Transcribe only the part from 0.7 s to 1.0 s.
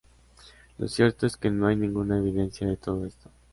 Lo